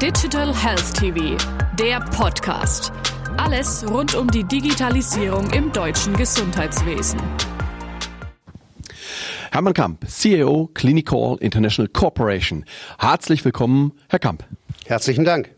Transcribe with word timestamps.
Digital 0.00 0.56
Health 0.56 0.94
TV, 0.94 1.36
der 1.78 2.00
Podcast. 2.00 2.90
Alles 3.36 3.86
rund 3.86 4.14
um 4.14 4.30
die 4.30 4.44
Digitalisierung 4.44 5.50
im 5.50 5.70
deutschen 5.72 6.16
Gesundheitswesen. 6.16 7.20
Hermann 9.52 9.74
Kamp, 9.74 10.08
CEO 10.08 10.70
Clinical 10.72 11.36
International 11.40 11.86
Corporation. 11.86 12.64
Herzlich 12.98 13.44
willkommen, 13.44 13.92
Herr 14.08 14.20
Kamp. 14.20 14.46
Herzlichen 14.86 15.26
Dank. 15.26 15.50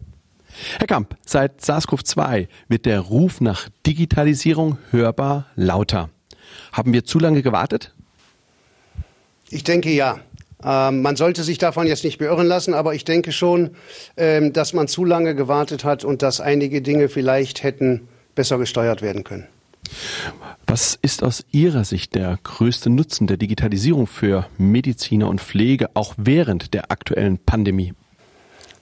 Herr 0.80 0.88
Kamp, 0.88 1.16
seit 1.24 1.60
SARS-CoV-2 1.60 2.48
wird 2.66 2.84
der 2.84 2.98
Ruf 2.98 3.40
nach 3.40 3.68
Digitalisierung 3.86 4.76
hörbar 4.90 5.46
lauter. 5.54 6.10
Haben 6.72 6.92
wir 6.92 7.04
zu 7.04 7.20
lange 7.20 7.42
gewartet? 7.42 7.94
Ich 9.50 9.62
denke 9.62 9.90
ja. 9.90 10.18
Ähm, 10.64 11.02
man 11.02 11.16
sollte 11.16 11.42
sich 11.42 11.58
davon 11.58 11.86
jetzt 11.86 12.04
nicht 12.04 12.18
beirren 12.18 12.46
lassen, 12.46 12.74
aber 12.74 12.94
ich 12.94 13.04
denke 13.04 13.32
schon, 13.32 13.70
ähm, 14.16 14.52
dass 14.52 14.72
man 14.72 14.88
zu 14.88 15.04
lange 15.04 15.34
gewartet 15.34 15.84
hat 15.84 16.04
und 16.04 16.22
dass 16.22 16.40
einige 16.40 16.82
Dinge 16.82 17.08
vielleicht 17.08 17.62
hätten 17.62 18.08
besser 18.34 18.58
gesteuert 18.58 19.02
werden 19.02 19.24
können. 19.24 19.46
Was 20.66 20.98
ist 21.02 21.22
aus 21.22 21.44
Ihrer 21.50 21.84
Sicht 21.84 22.14
der 22.14 22.38
größte 22.42 22.88
Nutzen 22.88 23.26
der 23.26 23.36
Digitalisierung 23.36 24.06
für 24.06 24.46
Mediziner 24.56 25.28
und 25.28 25.40
Pflege, 25.40 25.90
auch 25.94 26.14
während 26.16 26.72
der 26.72 26.90
aktuellen 26.90 27.38
Pandemie? 27.38 27.92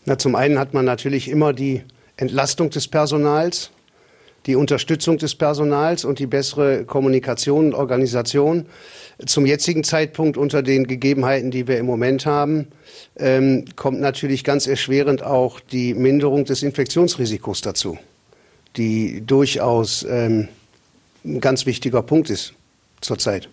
Na, 0.04 0.18
zum 0.18 0.34
einen 0.34 0.58
hat 0.58 0.72
man 0.72 0.84
natürlich 0.84 1.28
immer 1.28 1.52
die 1.52 1.82
Entlastung 2.16 2.70
des 2.70 2.86
Personals, 2.86 3.70
die 4.46 4.56
Unterstützung 4.56 5.18
des 5.18 5.34
Personals 5.34 6.04
und 6.04 6.18
die 6.18 6.26
bessere 6.26 6.84
Kommunikation 6.84 7.66
und 7.66 7.74
Organisation. 7.74 8.66
Zum 9.26 9.44
jetzigen 9.44 9.84
Zeitpunkt 9.84 10.36
unter 10.36 10.62
den 10.62 10.86
Gegebenheiten, 10.86 11.50
die 11.50 11.68
wir 11.68 11.78
im 11.78 11.86
Moment 11.86 12.24
haben, 12.24 12.68
ähm, 13.16 13.66
kommt 13.76 14.00
natürlich 14.00 14.44
ganz 14.44 14.66
erschwerend 14.66 15.22
auch 15.22 15.60
die 15.60 15.94
Minderung 15.94 16.44
des 16.46 16.62
Infektionsrisikos 16.62 17.60
dazu, 17.60 17.98
die 18.76 19.22
durchaus 19.26 20.06
ähm, 20.08 20.48
ein 21.24 21.40
ganz 21.40 21.66
wichtiger 21.66 22.02
Punkt 22.02 22.30
ist 22.30 22.54
zurzeit. 23.02 23.48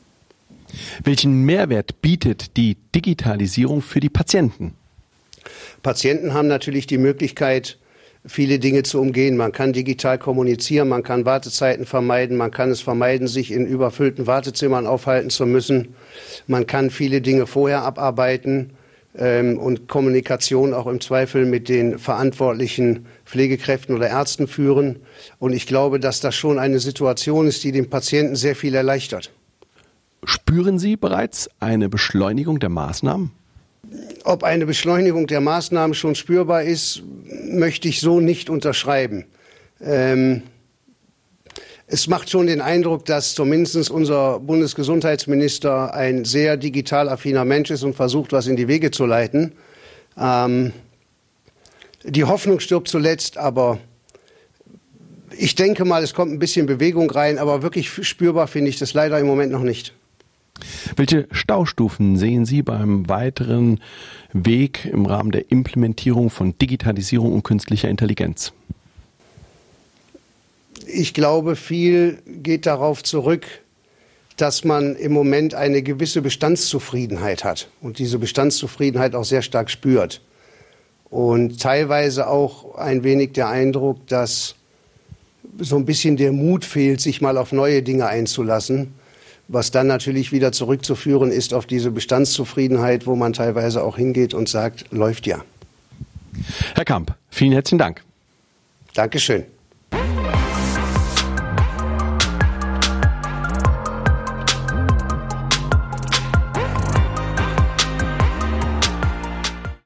Welchen 1.03 1.45
Mehrwert 1.45 2.01
bietet 2.01 2.57
die 2.57 2.77
Digitalisierung 2.95 3.81
für 3.81 3.99
die 3.99 4.09
Patienten? 4.09 4.73
Patienten 5.83 6.33
haben 6.33 6.47
natürlich 6.47 6.88
die 6.88 6.97
Möglichkeit, 6.97 7.77
viele 8.28 8.59
Dinge 8.59 8.83
zu 8.83 9.00
umgehen. 9.00 9.38
Man 9.38 9.52
kann 9.52 9.73
digital 9.73 10.17
kommunizieren, 10.17 10.89
man 10.89 11.03
kann 11.03 11.25
Wartezeiten 11.25 11.86
vermeiden, 11.86 12.38
man 12.38 12.52
kann 12.52 12.69
es 12.69 12.81
vermeiden, 12.81 13.28
sich 13.28 13.52
in 13.52 13.66
überfüllten 13.66 14.28
Wartezimmern 14.28 14.86
aufhalten 14.86 15.30
zu 15.30 15.45
müssen. 15.45 15.95
Man 16.45 16.67
kann 16.67 16.89
viele 16.89 17.22
Dinge 17.22 17.47
vorher 17.47 17.84
abarbeiten 17.84 18.72
ähm, 19.17 19.58
und 19.58 19.88
Kommunikation 19.88 20.73
auch 20.73 20.88
im 20.88 21.02
Zweifel 21.02 21.45
mit 21.45 21.69
den 21.69 21.97
verantwortlichen 21.97 23.06
Pflegekräften 23.25 23.95
oder 23.95 24.09
Ärzten 24.09 24.47
führen. 24.47 24.97
Und 25.39 25.53
ich 25.53 25.66
glaube, 25.66 26.00
dass 26.00 26.19
das 26.19 26.36
schon 26.36 26.59
eine 26.59 26.80
Situation 26.80 27.47
ist, 27.47 27.64
die 27.64 27.72
dem 27.72 27.89
Patienten 27.89 28.36
sehr 28.36 28.56
viel 28.56 28.75
erleichtert. 28.75 29.31
Spüren 30.23 30.80
Sie 30.80 30.97
bereits 30.97 31.50
eine 31.59 31.89
Beschleunigung 31.89 32.59
der 32.59 32.69
Maßnahmen? 32.69 33.31
Ob 34.25 34.44
eine 34.44 34.66
Beschleunigung 34.66 35.28
der 35.28 35.39
Maßnahmen 35.39 35.94
schon 35.94 36.16
spürbar 36.16 36.64
ist, 36.64 37.03
möchte 37.48 37.88
ich 37.88 38.02
so 38.02 38.20
nicht 38.20 38.50
unterschreiben. 38.50 39.26
Ähm, 39.81 40.44
es 41.90 42.08
macht 42.08 42.30
schon 42.30 42.48
den 42.48 42.59
Eindruck, 42.59 43.06
dass 43.06 43.34
zumindest 43.34 43.90
unser 43.90 44.40
Bundesgesundheitsminister 44.40 45.94
ein 45.94 46.25
sehr 46.25 46.58
digital 46.58 47.08
affiner 47.08 47.45
Mensch 47.45 47.72
ist 47.72 47.84
und 47.84 47.95
versucht, 47.95 48.34
was 48.34 48.48
in 48.48 48.58
die 48.58 48.68
Wege 48.68 48.92
zu 48.92 49.06
leiten. 49.06 49.53
Ähm, 50.18 50.73
die 52.03 52.25
Hoffnung 52.25 52.59
stirbt 52.59 52.90
zuletzt, 52.90 53.38
aber 53.38 53.80
ich 55.38 55.56
denke 55.56 55.86
mal, 55.86 56.03
es 56.03 56.14
kommt 56.14 56.31
ein 56.31 56.40
bisschen 56.40 56.66
Bewegung 56.66 57.09
rein, 57.09 57.38
aber 57.38 57.62
wirklich 57.62 57.90
spürbar 57.90 58.48
finde 58.48 58.69
ich 58.69 58.80
das 58.80 58.94
leider 58.94 59.19
im 59.19 59.28
Moment 59.28 59.52
noch 59.52 59.63
nicht. 59.63 59.94
Welche 60.95 61.28
Staustufen 61.31 62.18
sehen 62.18 62.45
Sie 62.45 62.62
beim 62.62 63.07
weiteren 63.09 63.79
Weg 64.34 64.85
im 64.85 65.06
Rahmen 65.06 65.31
der 65.31 65.51
Implementierung 65.51 66.29
von 66.29 66.57
Digitalisierung 66.57 67.34
und 67.34 67.44
künstlicher 67.44 67.90
Intelligenz? 67.90 68.53
Ich 70.88 71.13
glaube, 71.13 71.56
viel 71.56 72.19
geht 72.25 72.66
darauf 72.66 73.03
zurück, 73.03 73.45
dass 74.38 74.63
man 74.63 74.95
im 74.95 75.12
Moment 75.12 75.53
eine 75.56 75.81
gewisse 75.81 76.22
Bestandszufriedenheit 76.22 77.44
hat 77.44 77.69
und 77.81 78.00
diese 78.00 78.19
Bestandszufriedenheit 78.19 79.16
auch 79.16 79.25
sehr 79.25 79.41
stark 79.41 79.69
spürt. 79.69 80.22
Und 81.09 81.62
teilweise 81.62 82.28
auch 82.28 82.75
ein 82.75 83.03
wenig 83.03 83.31
der 83.34 83.50
Eindruck, 83.50 84.06
dass 84.07 84.56
so 85.59 85.75
ein 85.75 85.85
bisschen 85.85 86.18
der 86.18 86.31
Mut 86.31 86.66
fehlt, 86.66 87.01
sich 87.01 87.22
mal 87.22 87.38
auf 87.38 87.51
neue 87.51 87.81
Dinge 87.81 88.07
einzulassen 88.07 88.94
was 89.47 89.72
dann 89.72 89.88
natürlich 89.88 90.31
wieder 90.31 90.52
zurückzuführen 90.52 91.31
ist 91.31 91.53
auf 91.53 91.66
diese 91.66 91.91
Bestandszufriedenheit, 91.91 93.08
wo 93.08 93.16
man 93.16 93.34
teilweise 93.34 93.84
auch 93.84 93.97
hingeht 93.97 94.34
und 94.34 94.50
sagt, 94.50 94.91
läuft 94.91 95.28
ja. 95.28 95.44
Herr 96.75 96.85
Kamp, 96.85 97.16
vielen 97.30 97.53
herzlichen 97.53 97.80
Dank. 97.80 98.03
Dankeschön. 98.94 99.46